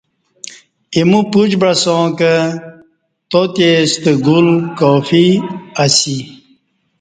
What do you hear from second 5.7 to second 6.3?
اسی